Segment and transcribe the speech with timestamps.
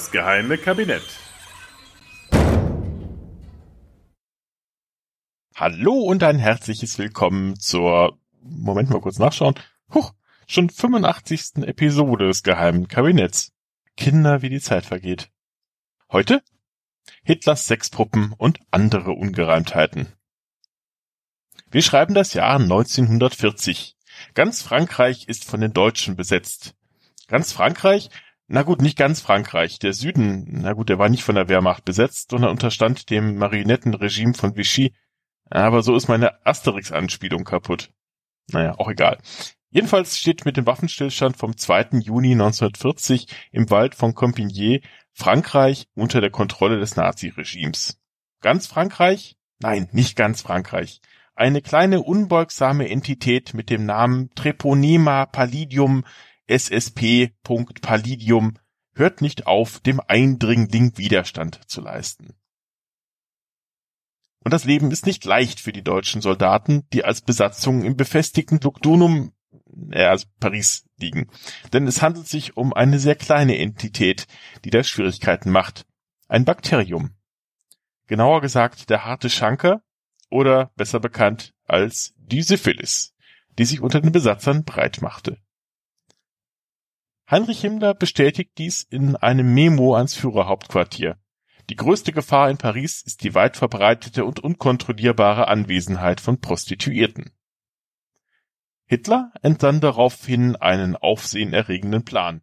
[0.00, 1.04] Das geheime Kabinett.
[5.54, 9.56] Hallo und ein herzliches Willkommen zur, Moment mal kurz nachschauen,
[9.92, 10.14] Huch,
[10.46, 11.66] schon 85.
[11.66, 13.52] Episode des geheimen Kabinetts.
[13.94, 15.30] Kinder, wie die Zeit vergeht.
[16.10, 16.42] Heute
[17.22, 20.08] Hitlers Sexpuppen und andere Ungereimtheiten.
[21.70, 23.98] Wir schreiben das Jahr 1940.
[24.32, 26.74] Ganz Frankreich ist von den Deutschen besetzt.
[27.28, 28.08] Ganz Frankreich?
[28.52, 29.78] Na gut, nicht ganz Frankreich.
[29.78, 34.34] Der Süden, na gut, der war nicht von der Wehrmacht besetzt, sondern unterstand dem Marionettenregime
[34.34, 34.92] von Vichy.
[35.50, 37.92] Aber so ist meine Asterix-Anspielung kaputt.
[38.50, 39.18] Naja, auch egal.
[39.70, 42.00] Jedenfalls steht mit dem Waffenstillstand vom 2.
[42.00, 48.00] Juni 1940 im Wald von Compiègne Frankreich unter der Kontrolle des Naziregimes.
[48.40, 49.36] Ganz Frankreich?
[49.60, 51.00] Nein, nicht ganz Frankreich.
[51.36, 56.04] Eine kleine unbeugsame Entität mit dem Namen Treponema Palladium
[56.50, 57.32] SSP.
[57.42, 58.58] Palladium
[58.94, 62.34] hört nicht auf, dem Eindringling Widerstand zu leisten.
[64.42, 68.58] Und das Leben ist nicht leicht für die deutschen Soldaten, die als Besatzung im befestigten
[68.60, 69.32] Lugdunum,
[69.90, 71.28] äh, also Paris, liegen.
[71.72, 74.26] Denn es handelt sich um eine sehr kleine Entität,
[74.64, 75.86] die da Schwierigkeiten macht.
[76.28, 77.10] Ein Bakterium.
[78.06, 79.82] Genauer gesagt der harte Schanker
[80.30, 83.14] oder besser bekannt als die Syphilis,
[83.58, 85.38] die sich unter den Besatzern breit machte.
[87.30, 91.16] Heinrich Himmler bestätigt dies in einem Memo ans Führerhauptquartier.
[91.68, 97.30] Die größte Gefahr in Paris ist die weit verbreitete und unkontrollierbare Anwesenheit von Prostituierten.
[98.86, 102.42] Hitler entsann daraufhin einen aufsehenerregenden Plan.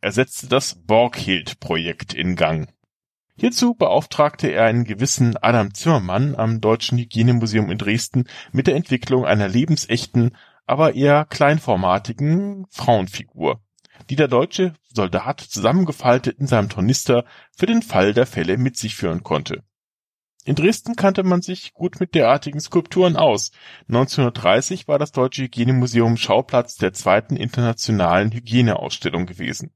[0.00, 2.72] Er setzte das Borghild-Projekt in Gang.
[3.38, 9.26] Hierzu beauftragte er einen gewissen Adam Zimmermann am Deutschen Hygienemuseum in Dresden mit der Entwicklung
[9.26, 10.34] einer lebensechten,
[10.66, 13.60] aber eher kleinformatigen Frauenfigur,
[14.10, 17.24] die der deutsche Soldat zusammengefaltet in seinem Tornister
[17.56, 19.62] für den Fall der Fälle mit sich führen konnte.
[20.44, 23.50] In Dresden kannte man sich gut mit derartigen Skulpturen aus.
[23.88, 29.72] 1930 war das Deutsche Hygienemuseum Schauplatz der zweiten internationalen Hygieneausstellung gewesen.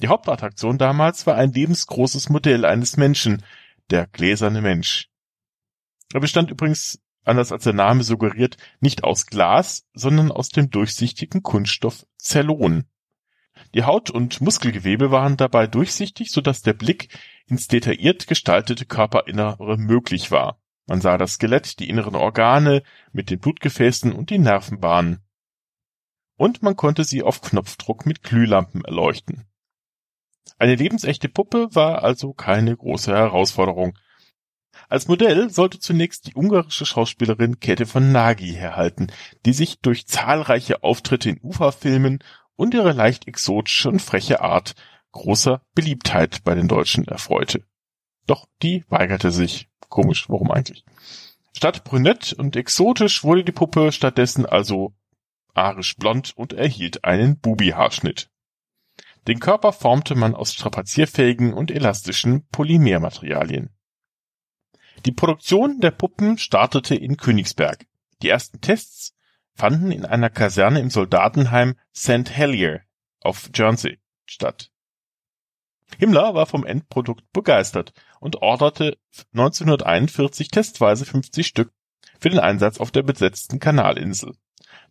[0.00, 3.42] Die Hauptattraktion damals war ein lebensgroßes Modell eines Menschen,
[3.90, 5.08] der gläserne Mensch.
[6.12, 11.42] Er bestand übrigens anders als der Name suggeriert, nicht aus Glas, sondern aus dem durchsichtigen
[11.42, 12.84] Kunststoff Zellon.
[13.74, 17.08] Die Haut und Muskelgewebe waren dabei durchsichtig, so dass der Blick
[17.46, 20.60] ins detailliert gestaltete Körperinnere möglich war.
[20.86, 22.82] Man sah das Skelett, die inneren Organe
[23.12, 25.20] mit den Blutgefäßen und die Nervenbahnen.
[26.36, 29.46] Und man konnte sie auf Knopfdruck mit Glühlampen erleuchten.
[30.58, 33.98] Eine lebensechte Puppe war also keine große Herausforderung.
[34.88, 39.08] Als Modell sollte zunächst die ungarische Schauspielerin Käthe von Nagy herhalten,
[39.44, 42.20] die sich durch zahlreiche Auftritte in Uferfilmen
[42.54, 44.74] und ihre leicht exotische und freche Art
[45.12, 47.64] großer Beliebtheit bei den Deutschen erfreute.
[48.26, 49.68] Doch die weigerte sich.
[49.88, 50.84] Komisch, warum eigentlich?
[51.56, 54.94] Statt brünett und exotisch wurde die Puppe stattdessen also
[55.54, 58.28] arisch blond und erhielt einen Bubi-Haarschnitt.
[59.26, 63.70] Den Körper formte man aus strapazierfähigen und elastischen Polymermaterialien.
[65.06, 67.86] Die Produktion der Puppen startete in Königsberg.
[68.22, 69.14] Die ersten Tests
[69.54, 72.28] fanden in einer Kaserne im Soldatenheim St.
[72.28, 72.80] Helier
[73.20, 74.72] auf Jersey statt.
[75.96, 78.98] Himmler war vom Endprodukt begeistert und orderte
[79.32, 81.72] 1941 testweise 50 Stück
[82.18, 84.34] für den Einsatz auf der besetzten Kanalinsel.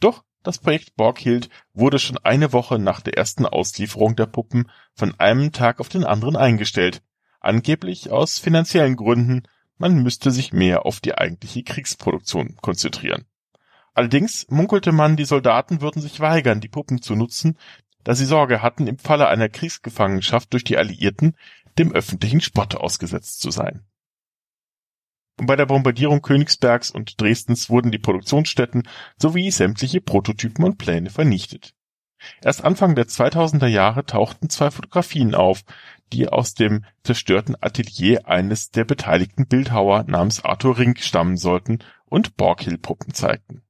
[0.00, 5.14] Doch das Projekt Borghild wurde schon eine Woche nach der ersten Auslieferung der Puppen von
[5.20, 7.00] einem Tag auf den anderen eingestellt,
[7.38, 9.44] angeblich aus finanziellen Gründen,
[9.80, 13.24] man müsste sich mehr auf die eigentliche Kriegsproduktion konzentrieren.
[13.94, 17.56] Allerdings munkelte man, die Soldaten würden sich weigern, die Puppen zu nutzen,
[18.04, 21.34] da sie Sorge hatten, im Falle einer Kriegsgefangenschaft durch die Alliierten
[21.78, 23.86] dem öffentlichen Spott ausgesetzt zu sein.
[25.38, 28.86] Und bei der Bombardierung Königsbergs und Dresdens wurden die Produktionsstätten
[29.16, 31.74] sowie sämtliche Prototypen und Pläne vernichtet.
[32.42, 35.62] Erst Anfang der 2000er Jahre tauchten zwei Fotografien auf,
[36.12, 42.36] die aus dem zerstörten Atelier eines der beteiligten Bildhauer namens Arthur Rink stammen sollten und
[42.36, 43.62] Borghild-Puppen zeigten.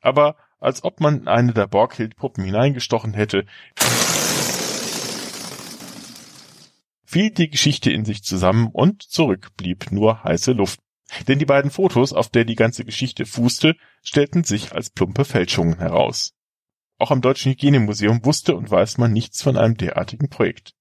[0.00, 3.46] Aber als ob man in eine der Borghild-Puppen hineingestochen hätte,
[7.04, 10.80] fiel die Geschichte in sich zusammen und zurück blieb nur heiße Luft.
[11.26, 15.78] Denn die beiden Fotos, auf der die ganze Geschichte fußte, stellten sich als plumpe Fälschungen
[15.78, 16.34] heraus.
[16.98, 20.74] Auch am Deutschen Hygienemuseum wusste und weiß man nichts von einem derartigen Projekt.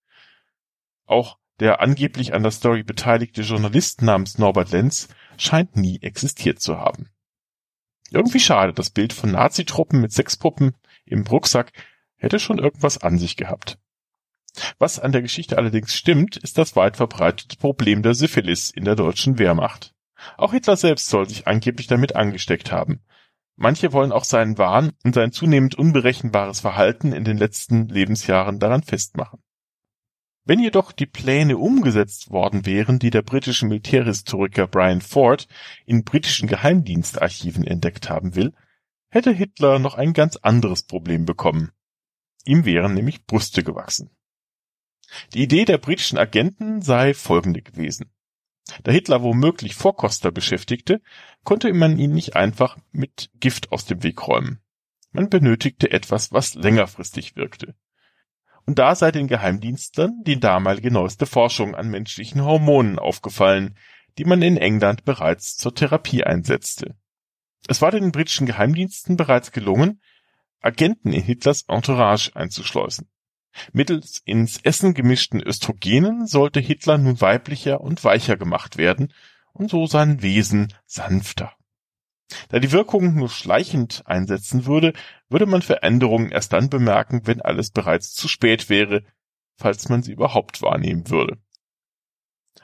[1.07, 5.07] Auch der angeblich an der Story beteiligte Journalist namens Norbert Lenz
[5.37, 7.09] scheint nie existiert zu haben.
[8.11, 10.75] Irgendwie schade, das Bild von Nazitruppen mit Sexpuppen
[11.05, 11.71] im Rucksack
[12.15, 13.79] hätte schon irgendwas an sich gehabt.
[14.79, 18.95] Was an der Geschichte allerdings stimmt, ist das weit verbreitete Problem der Syphilis in der
[18.95, 19.93] deutschen Wehrmacht.
[20.35, 23.01] Auch Hitler selbst soll sich angeblich damit angesteckt haben.
[23.55, 28.83] Manche wollen auch seinen Wahn und sein zunehmend unberechenbares Verhalten in den letzten Lebensjahren daran
[28.83, 29.39] festmachen.
[30.47, 35.45] Wenn jedoch die Pläne umgesetzt worden wären, die der britische Militärhistoriker Brian Ford
[35.85, 38.53] in britischen Geheimdienstarchiven entdeckt haben will,
[39.09, 41.73] hätte Hitler noch ein ganz anderes Problem bekommen.
[42.45, 44.09] Ihm wären nämlich Brüste gewachsen.
[45.33, 48.09] Die Idee der britischen Agenten sei folgende gewesen.
[48.83, 51.01] Da Hitler womöglich Vorkoster beschäftigte,
[51.43, 54.61] konnte man ihn nicht einfach mit Gift aus dem Weg räumen.
[55.11, 57.75] Man benötigte etwas, was längerfristig wirkte.
[58.67, 63.77] Und da sei den Geheimdienstlern die damalige neueste Forschung an menschlichen Hormonen aufgefallen,
[64.17, 66.95] die man in England bereits zur Therapie einsetzte.
[67.69, 70.01] Es war den britischen Geheimdiensten bereits gelungen,
[70.59, 73.07] Agenten in Hitlers Entourage einzuschleusen.
[73.71, 79.13] Mittels ins Essen gemischten Östrogenen sollte Hitler nun weiblicher und weicher gemacht werden
[79.53, 81.53] und so sein Wesen sanfter.
[82.49, 84.93] Da die Wirkung nur schleichend einsetzen würde,
[85.29, 89.03] würde man Veränderungen erst dann bemerken, wenn alles bereits zu spät wäre,
[89.57, 91.37] falls man sie überhaupt wahrnehmen würde.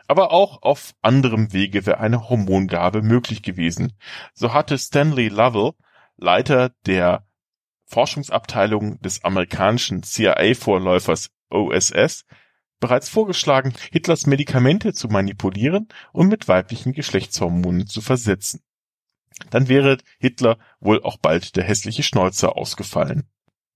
[0.08, 3.94] Aber auch auf anderem Wege wäre eine Hormongabe möglich gewesen.
[4.34, 5.72] So hatte Stanley Lovell,
[6.18, 7.26] Leiter der
[7.86, 12.26] Forschungsabteilung des amerikanischen CIA-Vorläufers OSS
[12.80, 18.62] bereits vorgeschlagen, Hitlers Medikamente zu manipulieren und mit weiblichen Geschlechtshormonen zu versetzen.
[19.50, 23.30] Dann wäre Hitler wohl auch bald der hässliche Schnäuzer ausgefallen.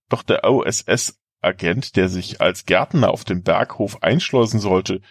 [0.10, 5.02] Doch der OSS-Agent, der sich als Gärtner auf dem Berghof einschleusen sollte,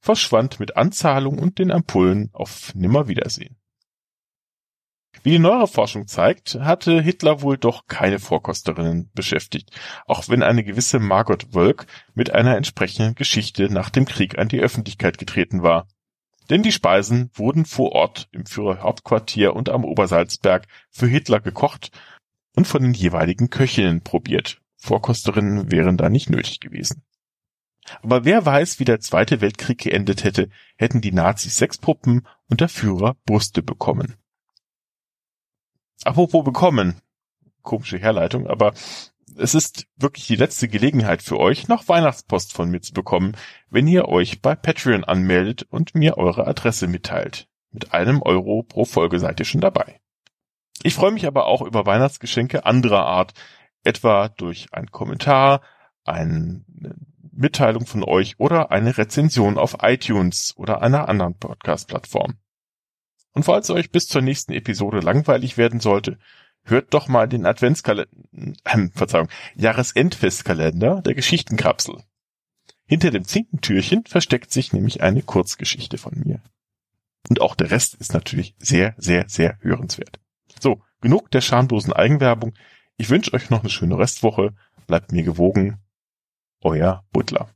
[0.00, 3.56] verschwand mit Anzahlung und den Ampullen auf Nimmerwiedersehen.
[5.22, 9.70] Wie die neuere Forschung zeigt, hatte Hitler wohl doch keine Vorkosterinnen beschäftigt,
[10.06, 14.60] auch wenn eine gewisse Margot Wölk mit einer entsprechenden Geschichte nach dem Krieg an die
[14.60, 15.86] Öffentlichkeit getreten war.
[16.52, 21.90] Denn die Speisen wurden vor Ort im Führerhauptquartier und am Obersalzberg für Hitler gekocht
[22.54, 24.60] und von den jeweiligen Köchinnen probiert.
[24.76, 27.04] Vorkosterinnen wären da nicht nötig gewesen.
[28.02, 32.68] Aber wer weiß, wie der Zweite Weltkrieg geendet hätte, hätten die Nazis Sexpuppen und der
[32.68, 34.16] Führer Brüste bekommen.
[36.04, 37.00] Apropos bekommen.
[37.62, 38.74] Komische Herleitung, aber
[39.36, 43.36] es ist wirklich die letzte Gelegenheit für euch, noch Weihnachtspost von mir zu bekommen,
[43.70, 47.48] wenn ihr euch bei Patreon anmeldet und mir eure Adresse mitteilt.
[47.70, 50.00] Mit einem Euro pro Folge seid ihr schon dabei.
[50.82, 53.34] Ich freue mich aber auch über Weihnachtsgeschenke anderer Art,
[53.84, 55.62] etwa durch einen Kommentar,
[56.04, 56.64] eine
[57.32, 62.34] Mitteilung von euch oder eine Rezension auf iTunes oder einer anderen Podcast-Plattform.
[63.32, 66.18] Und falls euch bis zur nächsten Episode langweilig werden sollte,
[66.64, 71.96] hört doch mal den Adventskalender, äh, Verzeihung, Jahresendfestkalender der Geschichtenkapsel.
[72.86, 76.42] Hinter dem Zinkentürchen versteckt sich nämlich eine Kurzgeschichte von mir.
[77.28, 80.20] Und auch der Rest ist natürlich sehr, sehr, sehr hörenswert.
[80.60, 82.54] So, genug der schamlosen Eigenwerbung.
[82.96, 84.54] Ich wünsche euch noch eine schöne Restwoche.
[84.86, 85.78] Bleibt mir gewogen.
[86.60, 87.48] Euer Butler.